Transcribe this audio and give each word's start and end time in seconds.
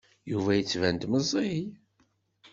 Yuba 0.31 0.51
yettban-d 0.57 1.03
meẓẓiy. 1.11 1.59